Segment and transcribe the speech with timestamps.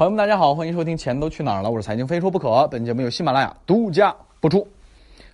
[0.00, 2.66] 朋友们，大家好，欢迎收听《钱都去哪儿了》，我是财经非说不可。
[2.68, 4.66] 本节目由喜马拉雅独家播出。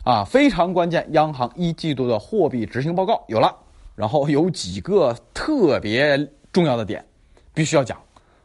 [0.03, 3.55] 啊，非常关键，央行一季度的货币执行报告有了，
[3.95, 6.19] 然后有几个特别
[6.53, 7.07] 重要的点，
[7.55, 7.97] 必须要讲。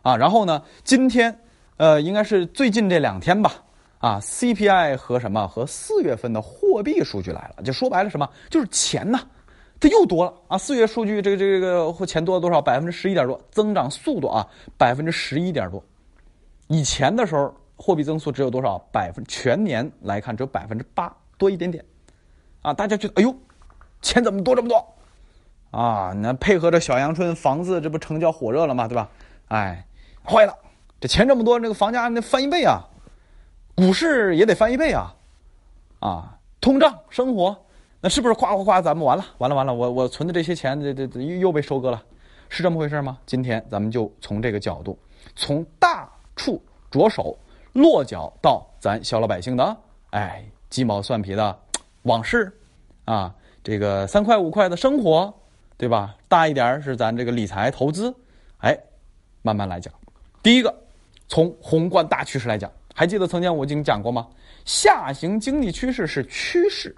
[0.03, 1.35] 啊，然后呢，今天，
[1.77, 3.53] 呃，应该是最近这两天吧。
[3.97, 9.21] 啊，CPI 和什么和四月份的货币数据来了，就说白了什么，就是钱呐，
[9.79, 10.55] 它又多了啊。
[10.55, 12.61] 四月数据这个这个钱多了多少？
[12.61, 14.47] 百分之十一点多，增长速度啊，
[14.77, 15.83] 百分之十一点多。
[16.71, 18.77] 以前的时候，货币增速只有多少？
[18.93, 21.83] 百分全年来看只有百分之八多一点点，
[22.61, 23.35] 啊，大家觉得哎呦，
[24.01, 24.87] 钱怎么多这么多？
[25.71, 28.87] 啊，那配合着小阳春，房子这不成交火热了吗？
[28.87, 29.09] 对吧？
[29.49, 29.85] 哎，
[30.23, 30.57] 坏了，
[31.01, 32.79] 这钱这么多，这个房价那翻一倍啊，
[33.75, 35.13] 股市也得翻一倍啊，
[35.99, 37.65] 啊，通胀生活，
[37.99, 39.73] 那是不是夸夸夸咱们完了完了完了？
[39.73, 42.01] 我我存的这些钱，这这这又又被收割了，
[42.47, 43.17] 是这么回事吗？
[43.25, 44.97] 今天咱们就从这个角度，
[45.35, 46.09] 从大。
[46.41, 46.59] 处
[46.89, 47.37] 着手
[47.71, 49.77] 落脚到咱小老百姓的
[50.09, 51.55] 哎鸡毛蒜皮的
[52.01, 52.51] 往事
[53.05, 55.31] 啊，这个三块五块的生活，
[55.77, 56.15] 对吧？
[56.27, 58.11] 大一点是咱这个理财投资，
[58.57, 58.75] 哎，
[59.43, 59.93] 慢慢来讲。
[60.41, 60.75] 第一个，
[61.27, 64.27] 从宏观大趋势来讲，还记得曾经我已经讲过吗？
[64.65, 66.95] 下行经济趋势是趋势，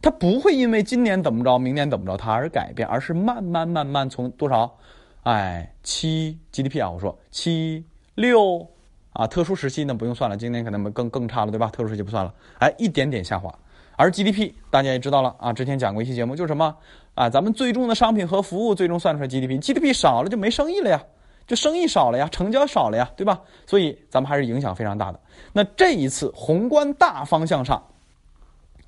[0.00, 4.78] 它不会因为今年怎么着，明年怎么着它而改变，而是慢慢慢慢从多少，
[5.24, 7.84] 哎，七 GDP 啊，我说七。
[8.18, 8.66] 六
[9.12, 11.70] 啊，特殊时期呢不用算了，今年可能更更差了，对吧？
[11.72, 13.56] 特殊时期不算了，哎，一点点下滑。
[13.94, 16.76] 而 GDP 大家也知道了啊，之前讲过一期节目，就是什么
[17.14, 21.00] 啊，咱们最终的商品和服务最终算出来 GDP，GDP 少了就没生意了呀，
[21.46, 23.40] 就生意少了呀，成交少了呀，对吧？
[23.66, 25.20] 所以咱们还是影响非常大的。
[25.52, 27.80] 那这一次宏观大方向上，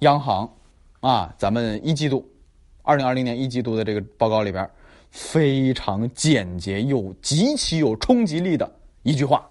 [0.00, 0.52] 央行
[0.98, 2.28] 啊，咱们一季度，
[2.82, 4.68] 二零二零年一季度的这个报告里边，
[5.12, 8.68] 非常简洁又极其有冲击力的。
[9.02, 9.48] 一句话，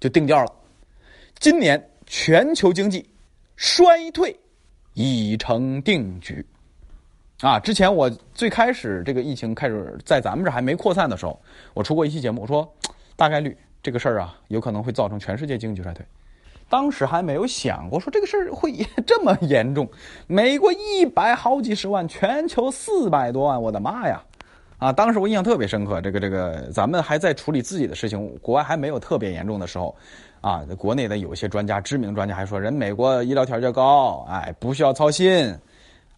[0.00, 0.52] 就定调了。
[1.38, 3.08] 今年全球经济
[3.56, 4.38] 衰退
[4.94, 6.44] 已成定局。
[7.40, 11.40] 啊，之前我最开始这个疫情开始在咱们这还没扩散的时候，
[11.72, 12.68] 我出过一期节目，我说
[13.14, 16.04] 大概率这个事儿啊，有可能会造成全世界经济衰退。
[16.68, 18.72] 当时还没有想过说这个事儿会
[19.06, 19.88] 这么严重。
[20.26, 24.20] 美国一百好几十万，全球四百多万，我的妈呀！
[24.78, 29.94] 啊，当时我印象特别深刻，这个这个，咱们还在处理自己的事情，国外还没有特别严重的时候，
[30.40, 35.52] 啊，国内的有些专家，知名专家还说，人美国医疗条件高，哎，不需要操心，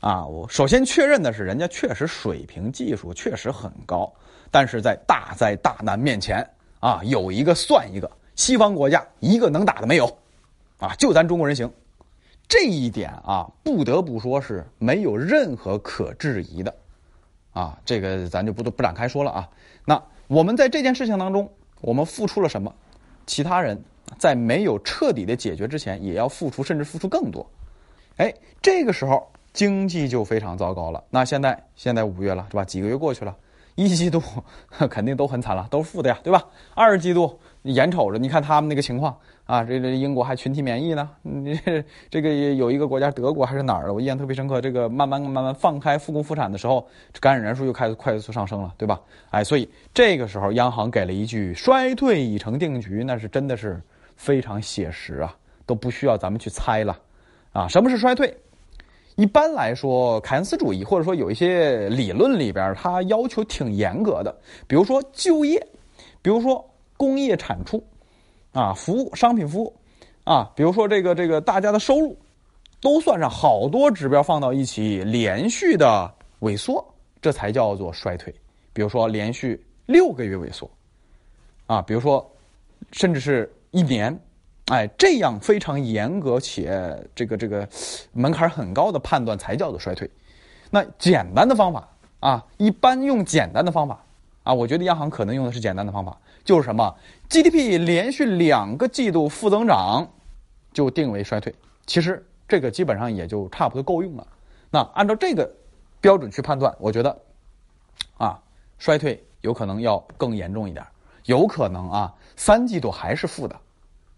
[0.01, 4.13] 啊，我首先确认的是，人家确实水平技术确实很高，
[4.51, 6.47] 但是在大灾大难面前，
[6.81, 10.05] 啊，有一个算一个，西方国家一个能打的没有，
[10.81, 11.73] 啊，就咱中国人行，
[12.47, 16.75] 这一点啊，不得不说是没有任何可质疑的。
[17.53, 19.49] 啊，这个咱就不都不展开说了啊。
[19.85, 21.51] 那我们在这件事情当中，
[21.81, 22.73] 我们付出了什么？
[23.27, 23.81] 其他人
[24.19, 27.49] 在没有彻底的解决之前，也要付出，甚至付出更多。
[28.17, 31.03] 哎，这个时候经济就非常糟糕了。
[31.11, 32.65] 那现在现在五月了，是吧？
[32.65, 33.37] 几个月过去了，
[33.85, 34.23] 一季度
[34.91, 36.45] 肯定都很惨了，都是负的呀，对吧？
[36.75, 39.17] 二季度眼瞅着，你看他们那个情况。
[39.47, 41.61] 啊，这这英国还群体免疫呢，你
[42.09, 44.61] 这个有一个国家德国还是哪儿的，我印象特别深刻。
[44.61, 46.87] 这个慢慢慢慢放开复工复产的时候，
[47.19, 49.01] 感染人数又开始快速上升了，对吧？
[49.31, 53.83] 哎，所以这个时候央行给了一句“衰退已成定局”，那是真的是
[54.15, 55.35] 非常写实啊，
[55.67, 56.97] 都不需要咱们去猜了。
[57.53, 58.33] 啊，什么是衰退？
[59.21, 64.35] 一般来说，凯恩斯主义或者说有一些理论里边，它要求挺严格的，
[64.67, 65.61] 比如说就业，
[66.23, 66.65] 比如说
[66.97, 67.85] 工业产出。
[68.53, 69.73] 啊，服务商品服务，
[70.25, 72.17] 啊，比如说这个这个大家的收入，
[72.81, 76.85] 都算上好多指标放到一起，连续的萎缩，
[77.23, 78.35] 这才叫做衰退。
[78.73, 80.69] 比如说连续六个月萎缩，
[81.67, 82.29] 啊，比如说
[82.91, 84.19] 甚至是一年，
[84.71, 87.69] 哎，这样非常严格且这个这个
[88.13, 90.09] 门槛很高的判断才叫做衰退。
[90.71, 91.89] 那简单的方法
[92.21, 94.05] 啊，一般用简单的方法
[94.45, 96.17] 啊，我觉得央行可能用的是简单的方法。
[96.45, 96.97] 就是什么
[97.29, 100.09] GDP 连续两个季度负增长，
[100.73, 101.53] 就定为衰退。
[101.85, 104.27] 其实这个基本上也就差不多够用了。
[104.71, 105.53] 那按照这个
[106.01, 107.21] 标准去判断，我觉得
[108.19, 108.41] 啊，
[108.79, 110.87] 衰退有可能要更严重一点，
[111.25, 113.57] 有可能啊三季度还是负的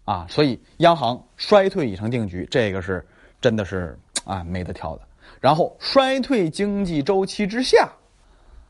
[0.05, 0.25] 啊。
[0.29, 3.05] 所以央行衰退已成定局，这个是
[3.41, 5.01] 真的是啊没得挑的。
[5.39, 7.91] 然后衰退经济周期之下，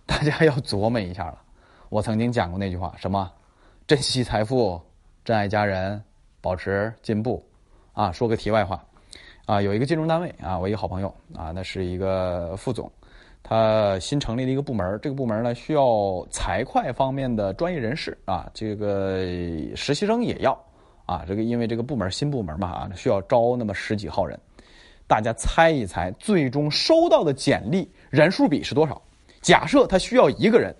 [0.06, 1.40] 大家要琢磨一下了。
[1.90, 3.32] 我曾经讲过那句话，什么？
[3.86, 4.82] 珍惜财富，
[5.26, 6.02] 珍爱家人，
[6.40, 7.46] 保持进步，
[7.92, 8.84] 啊，说个题外话，
[9.46, 12.90] 啊，有一个金融单位啊，我一个好朋友啊，那是一个副总，
[13.44, 19.18] 他新成立了一个部门，这个部门呢需要财会方面的专业人士啊，这个
[19.76, 20.58] 实习生也要
[21.06, 24.40] 啊，这个因为这个部门新部门嘛啊，需要招那么十几号人，
[25.08, 29.02] 大家猜一猜，最终收到的简历人数比是多少？
[29.42, 30.74] 假设他需要一个人，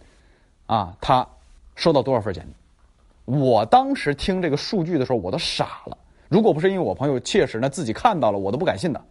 [0.66, 1.28] 啊，他
[1.76, 2.54] 收到多少份简历？
[3.26, 5.98] 我当时听这个数据的时候，我都傻了。
[6.30, 9.06] 如果不是因为我朋友切实呢自己看到了，我都不敢信的。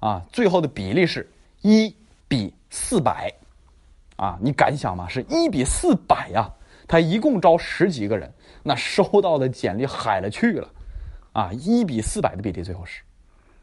[0.00, 1.28] 啊，最后的比例是
[1.62, 1.94] 一
[2.28, 3.32] 比四百，
[4.16, 5.08] 啊，你敢想吗？
[5.08, 6.50] 是一比四百呀！
[6.86, 8.30] 他一共招十几个人，
[8.64, 10.68] 那收到的简历海了去了，
[11.32, 13.02] 啊，一比四百的比例最后是，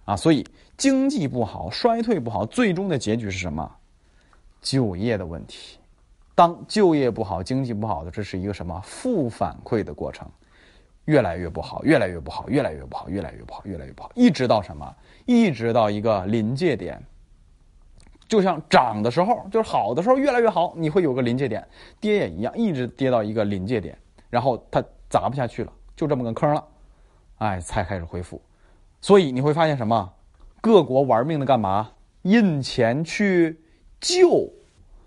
[0.05, 0.45] 啊，所以
[0.77, 3.69] 经济不好，衰退不好，最终的结局是什么？
[4.61, 5.79] 就业的问题。
[6.35, 10.29] 当就业不好，经济不好的，这是一个什么负反馈的过程？
[11.05, 14.95] 越来越不好，越来越不好，越来越不好，越来越不好，越来越不好，一直到什么？
[15.25, 17.01] 一直到一个临界点。
[18.27, 21.61] 就像涨的时候，就是好的时候越来越好，你会有个临界点；
[21.99, 23.97] 跌也一样，一直跌到一个临界点，
[24.31, 26.63] 然后它砸不下去了，就这么个坑了，
[27.37, 28.41] 哎，才开始恢复。
[28.99, 30.11] 所以你会发现什么？
[30.59, 31.91] 各国玩命的干嘛？
[32.23, 33.61] 印钱去
[33.99, 34.51] 救。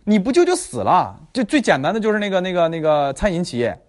[0.07, 3.81] 你不救就死了，就最简单的就是那个那个那个餐饮企业，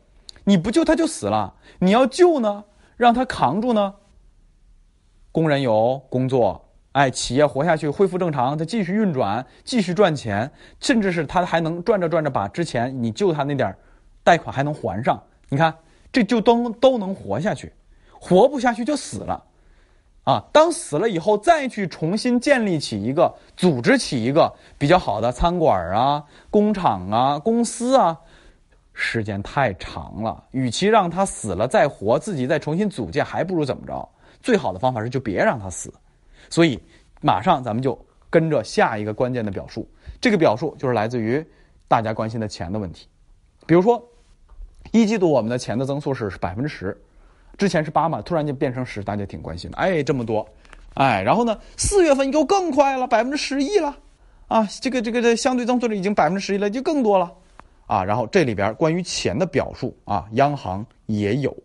[0.45, 1.53] 你不救他就死了。
[1.79, 2.63] 你要救呢，
[2.95, 3.95] 让他扛住呢。
[5.33, 10.49] 工人有工作，哎，企业活下去，恢复正常，他继续运转，继续赚钱，
[10.79, 13.75] 甚至是他还能转着转着把之前你救他那点
[14.25, 15.23] 贷款还能还上。
[15.47, 15.73] 你看，
[16.11, 17.71] 这就都都能活下去，
[18.11, 19.41] 活不下去就死了。
[20.23, 28.19] 啊，当死了以后，再去重新建立起一个组织起一个比较好的餐馆啊、工厂啊、公司啊，
[28.91, 30.43] 时间太长了。
[30.49, 34.09] 与其让他死了再活，自己再重新组建，还不如怎么着？
[34.41, 35.93] 最好的方法是就别让他死。
[36.49, 36.81] 所以，
[37.21, 37.95] 马上咱们就
[38.31, 39.87] 跟着下一个关键的表述。
[40.19, 41.45] 这个表述就是来自于
[41.87, 43.07] 大家关心的钱的问题。
[43.67, 44.03] 比如说，
[45.01, 46.95] 一季度我们的钱的增速是百分之十。
[47.57, 49.77] 之前是八嘛，突然间变成十，大家挺关心的。
[49.77, 50.45] 哎，这么多，
[50.95, 53.97] 哎，然后呢，四月份又更快了，百分之十一了，
[54.47, 57.31] 啊，这个这个这相对增速率已经百分之十一了，就更多了，
[57.87, 61.55] 啊，然后这里边关于钱的表述啊，央行也有，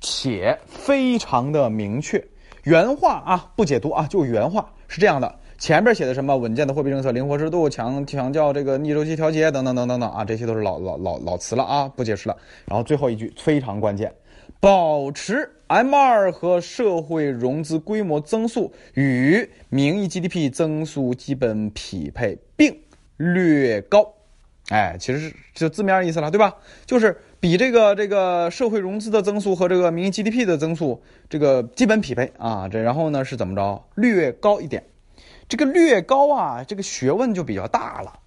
[0.00, 2.20] 且非常的明确，
[2.64, 12.36] 原话啊不解读啊，就原话是这样的，前边写的什么稳健的货币政策、灵活制度、强强调这个逆周期调节等等等等等啊，这些都是老老老老词了啊，不解释了。
[12.64, 14.10] 然后最后一句非常关键。
[14.58, 22.74] 保持 M 二和社会融资规模增速与名义 GDP 增速基本匹配，并
[23.18, 24.14] 略高。
[24.70, 26.56] 哎，其实就字面意思了，对吧？
[26.86, 32.66] 就是比这个这个社会融资的增速和这个名义 GDP 的增速这个基本匹配啊。
[32.66, 33.84] 这然后呢是怎么着？
[33.96, 34.82] 略高一点。
[35.50, 38.18] 这个略高啊，这个学问就比较大了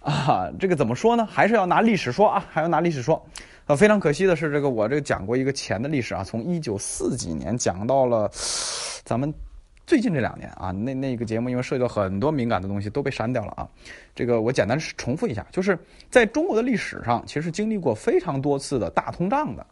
[0.00, 0.50] 啊。
[0.58, 1.24] 这个怎么说呢？
[1.24, 3.24] 还是要拿历史说啊，还要拿历史说。
[3.66, 8.28] 呃，非常可惜的是，这个我这个讲过一个钱的历史啊，从一九四几年讲到了
[9.04, 9.32] 咱们
[9.86, 13.68] 最近这两年啊，那那个节目因为涉及到很多敏感的东西都被删掉了啊。
[14.14, 15.78] 这个我简单重复一下，就是
[16.10, 19.66] 在中国的历史上，其实经历过非常多次的大通胀的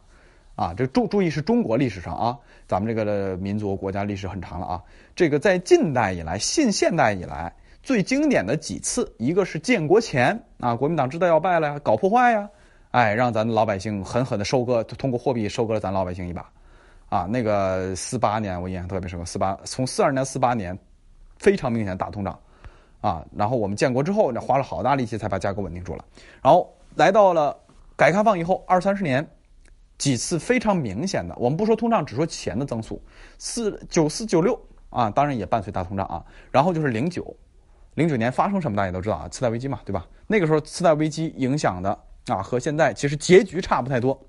[0.55, 0.73] 啊。
[0.75, 2.37] 这注注意是中国历史上啊，
[2.67, 4.83] 咱们这个民族国家历史很长了啊。
[5.15, 7.53] 这个在近代以来、近现代以来
[7.83, 12.49] 最经典的几次，一个是建国前啊，国民党知道要败了呀，搞破坏呀。
[12.91, 16.49] 哎，让咱老百姓狠狠的收割，通过货币收割了咱老百姓一把，
[17.09, 20.77] 啊，那个四八年我印象特别深刻，四八从四二年四八年，
[21.37, 22.39] 非常明显的大通胀，
[23.01, 26.05] 啊，然后我们建国之后，那花了好大力气才把价格稳定住了，
[26.41, 27.53] 然后来到了
[27.97, 29.27] 改革开放以后二三十年，
[29.97, 33.01] 几次非常明显的，我们不说通胀，只说钱的增速，
[33.37, 34.59] 四九四九六
[34.89, 37.35] 啊，当然也伴随大通胀啊，然后就是零九，
[37.95, 40.05] 零九年发生什么大家都知道啊，次贷危机嘛，对吧？
[40.27, 41.99] 那个时候次贷危机影响的。
[42.27, 44.19] 啊，和现在其实结局差不太多，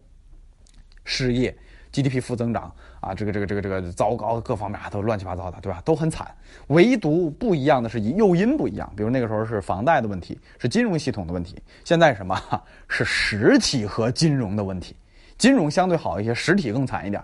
[1.02, 1.56] 失业、
[1.90, 2.70] GDP 负增长
[3.00, 5.80] 啊，这个这个这个这个糟糕，各方面都乱七八糟的，对吧？
[5.82, 6.30] 都很惨。
[6.66, 8.92] 唯独不一样的是，诱因不一样。
[8.94, 11.56] 比如那个时候是房贷的问题，是金融系统的问题。
[11.86, 12.38] 现在什么？
[12.86, 14.94] 是实体和金融的问题。
[15.38, 17.22] 金融相对好一些，实体更惨一点。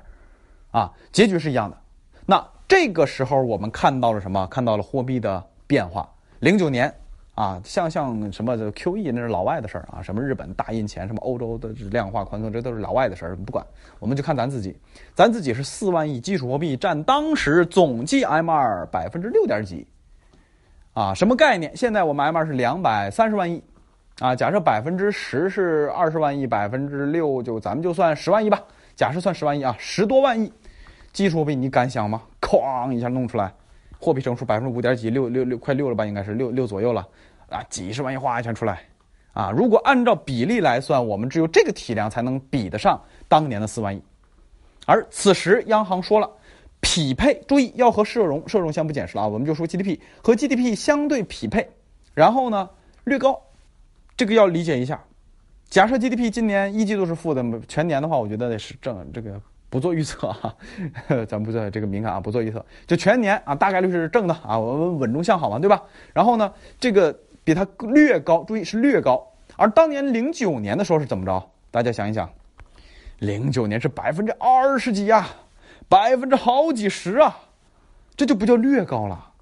[0.71, 1.77] 啊，结局是一样的。
[2.27, 4.47] 那这个时候我们看到了什么？
[4.47, 6.09] 看到了货币的变化。
[6.41, 6.93] 零九年。
[7.35, 13.65] 啊，像像什么 QE 那是老外的事儿啊，什么日本大印钱，什么欧洲的量化宽松，这都是老外的事儿，不管。
[13.99, 14.79] 我们就看咱自己，
[15.15, 19.87] 咱自己是四万亿基础货币，占当时总计 M2 百分之六点几。
[20.93, 21.75] 啊，什么概念？
[21.75, 23.65] 现在我们 M2 是两百三十万亿，
[24.23, 28.63] 啊，假设百分之十是二十万亿，百分之六就咱们就算十万亿吧。
[28.95, 30.53] 假设算十万亿啊，十多万亿
[31.13, 32.23] 基础货币，你敢想吗？
[32.41, 33.53] 哐一下弄出来。
[33.99, 37.05] 货币乘数百分之五点几，六六六快六了吧，应该是六六左右了。
[37.49, 38.81] 啊，几十万亿哗一下出来，
[39.33, 44.01] 啊，如果按照比例来算，我们只有这个体量才能比得上当年的四万亿。
[44.87, 46.31] 而此时央行说了，
[46.81, 51.69] 匹配，注意要和社融，社融先不解释了啊，我们就说 GDP 和 GDP 相对匹配，
[52.15, 52.71] 然后呢
[53.05, 53.37] 略高，
[54.17, 55.03] 这个要理解一下。
[55.69, 59.41] 假设 GDP 今年一季度是负的，全年的话，我觉得是正，这个
[59.71, 60.55] 不做预测啊，
[61.27, 65.83] 咱不做这个敏感啊，不做预测，就全年啊，大概率是正的啊，我们稳中向好嘛，对吧？
[66.13, 69.27] 然后呢，这个比它略高，注意是略高，
[69.57, 71.43] 而当年零九年的时候是怎么着？
[71.71, 72.29] 大家想一想，
[73.21, 75.27] 零九年是百分之二十几呀，
[75.89, 77.35] 百分之好几十啊，
[78.15, 79.33] 这就不叫略高了，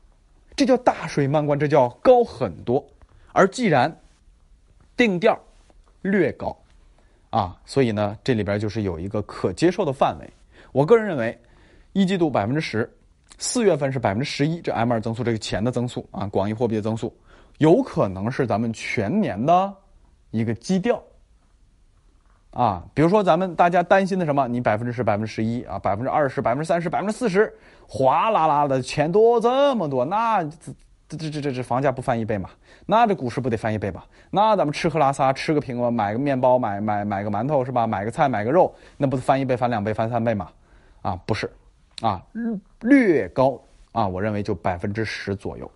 [0.54, 2.86] 这叫大水漫灌，这叫高很多。
[3.32, 4.00] 而既然
[4.96, 5.38] 定调。
[6.02, 6.56] 略高，
[7.28, 10.26] 啊，所以呢，这里边就是有一个可接受的范围。
[10.72, 11.38] 我个人认为，
[11.92, 12.90] 一季度百分之十，
[13.36, 17.14] 四月份是百分之十一，这 M 二增速这个钱的增速啊，广义货币的增速，
[17.58, 19.74] 有可能是咱们全年的
[20.30, 20.98] 一个基调。
[22.52, 24.48] 啊，比如说咱们大家担心的什么？
[24.48, 27.54] 你百分之十、百分之十一啊，百分之二十、百分之三十、百分之四十，
[27.86, 30.48] 哗啦啦的钱多这么多，那。
[31.16, 32.50] 这这这这房价不翻一倍嘛？
[32.86, 34.06] 那这股市不得翻一倍吧？
[34.30, 37.84] 那咱们吃喝拉撒吃个苹果，买个面包，买买买个馒头是吧？
[37.84, 40.48] 买个菜，买个肉，那不是翻一倍、翻两倍、翻三倍嘛？
[41.02, 41.50] 啊，不是，
[42.00, 42.24] 啊，
[42.82, 45.68] 略高啊，我认为就百分之十左右。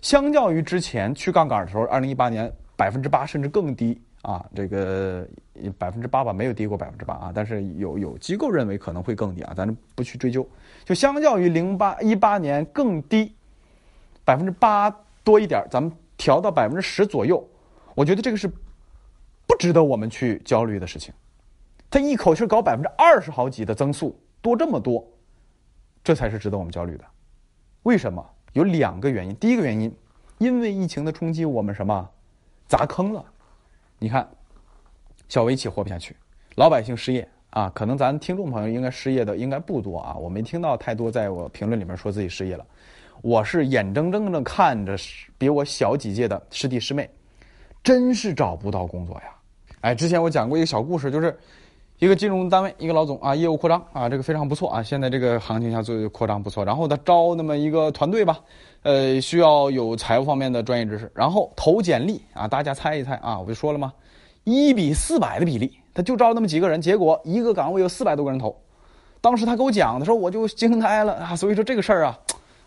[0.00, 5.28] 相较于之前去杠杆的时候，二零一八年百分之八甚至更低啊，这个
[5.76, 10.48] 百分之八吧，没有低过百分之八啊，但是有有机构认为可能会更低啊，咱不去追究。
[10.86, 13.34] 就相较于零八一八年更低。
[14.30, 14.88] 百分之八
[15.24, 17.44] 多一点，咱们调到百分之十左右，
[17.96, 21.12] 我觉得这个是不值得我们去焦虑的事情。
[21.90, 25.04] 他一口气搞百分之二十好几的增速，多这么多，
[26.04, 27.04] 这才是值得我们焦虑的。
[27.82, 28.24] 为什么？
[28.52, 29.34] 有两个原因。
[29.34, 29.92] 第一个原因，
[30.38, 32.08] 因为疫情的冲击，我们什么
[32.68, 33.24] 砸坑了？
[33.98, 34.28] 你看，
[35.28, 36.14] 小微企活不下去，
[36.54, 37.68] 老百姓失业啊。
[37.74, 42.64] 可能咱听众朋友应该失业的应该不多啊，我没听到太多在我评论里面说自己失业了。
[43.22, 44.96] 我是眼睁睁的看着
[45.36, 47.08] 比我小几届的师弟师妹，
[47.84, 49.24] 真是找不到工作呀！
[49.82, 51.36] 哎，之前我讲过一个小故事，就是
[51.98, 58.38] 一个金融单位一个老总啊，业务扩张啊，这个非常不错啊，现在这个行情下做扩张不错，然后他招那么一个团队吧，
[58.84, 63.92] 呃，需要有财务方面的专业知识，然后投简历啊，大家猜一猜啊，我就说了嘛，
[64.44, 68.58] 一比四百的比例，他就招那么几个人，结果一个岗位有四百多个人投，
[69.20, 72.18] 当时他给我讲的时候，我就惊呆了啊，所以说这个事儿啊。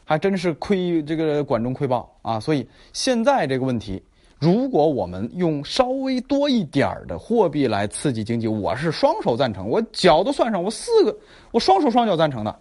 [0.06, 2.40] 还真是亏这个管中窥豹啊！
[2.40, 4.02] 所以现在这个问题，
[4.40, 11.18] 如果我们用稍微多一点儿的货币来刺激经济，我是双手赞成，我脚都算上，我四个，
[11.52, 12.60] 我双手双脚赞成的，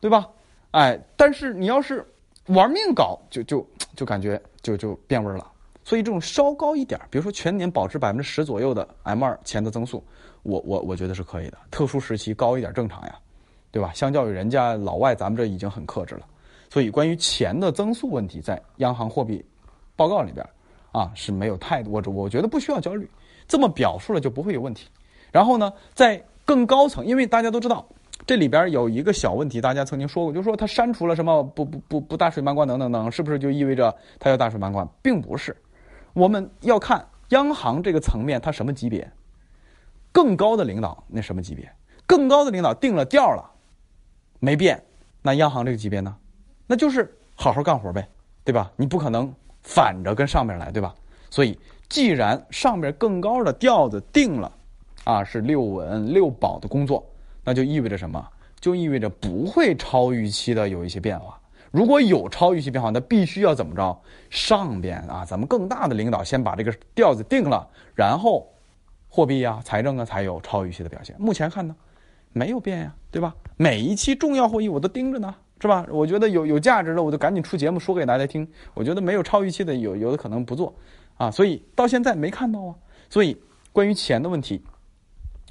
[0.00, 0.28] 对吧？
[0.70, 2.06] 哎，但是你要是
[2.46, 3.66] 玩命搞，就就
[3.96, 5.50] 就感觉就就变味儿了。
[5.82, 10.04] 所以这种稍高一点，比如说全年保持百分之十左右的 M 二钱的增速，
[10.42, 11.56] 我我我觉得是可以的。
[11.70, 13.18] 特殊时期高一点正常呀，
[13.72, 13.90] 对吧？
[13.94, 16.26] 相较于人家老外，咱们这已经很克制了。
[16.70, 19.44] 所以，关于钱的增速问题，在央行货币
[19.96, 20.46] 报告里边
[20.92, 23.10] 啊是没有太多，我我觉得不需要焦虑，
[23.46, 24.88] 这么表述了就不会有问题。
[25.32, 27.86] 然后呢，在更高层，因为大家都知道
[28.26, 34.86] 这里边有一个小问题，大家曾经说过，就是说它删除了什么不不不不大水漫灌等等等，是不是就意味着它要大水漫灌？
[35.00, 35.56] 并不是，
[36.12, 39.10] 我们要看央行这个层面它什么级别，
[40.12, 41.70] 更高的领导那什么级别，
[42.06, 43.50] 更高的领导定了调了，
[44.38, 44.82] 没变，
[45.22, 46.16] 那央行这个级别呢？
[46.68, 48.06] 那就是好好干活呗，
[48.44, 48.70] 对吧？
[48.76, 50.94] 你不可能反着跟上面来，对吧？
[51.30, 51.58] 所以，
[51.88, 54.52] 既然上面更高的调子定了，
[55.04, 57.04] 啊，是六稳六保的工作，
[57.42, 58.24] 那就意味着什么？
[58.60, 61.40] 就意味着不会超预期的有一些变化。
[61.70, 63.98] 如果有超预期变化，那必须要怎么着？
[64.28, 68.46] 上边啊，咱们更大的领导先把这个调子定了，然后
[69.08, 71.16] 货币啊、财政啊才有超预期的表现。
[71.18, 71.74] 目前看呢，
[72.32, 73.34] 没有变呀，对吧？
[73.56, 75.34] 每一期重要会议我都盯着呢。
[75.60, 75.86] 是吧？
[75.90, 78.48] 我觉得有有价值的，我就赶紧出节目说给大家听。
[78.74, 80.72] 我觉得没有超预期的，有有的可能不做，
[81.16, 82.74] 啊，所以到现在没看到啊。
[83.10, 83.36] 所以
[83.72, 84.62] 关于钱的问题，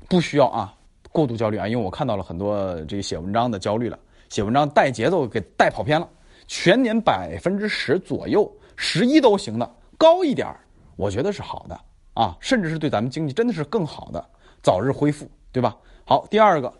[0.08, 0.74] 不需要啊
[1.12, 4.00] 过度焦虑啊，因为我看到了很多这个写文章的焦虑了，
[4.30, 6.08] 写文章带节奏给带跑偏了。
[6.48, 10.48] 全年百分之十左右，十一都行的，高一点
[10.96, 11.78] 我觉得是好的
[12.14, 14.26] 啊，甚至是对咱们经济真的是更好的，
[14.64, 15.76] 早日恢复，对吧？
[16.06, 16.74] 好，第二个，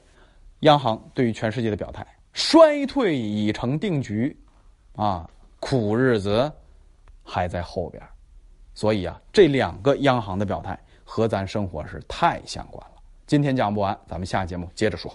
[0.62, 2.07] 央行对于全世界的表态。
[2.38, 4.38] 衰退已成定局，
[4.96, 5.27] 啊，
[5.60, 6.53] 苦日子
[7.24, 8.01] 还在后边，
[8.75, 13.01] 所以啊，这两个央行的表态和咱生活是太相关了。
[13.25, 15.12] 今天讲不完，咱们下节目接着说。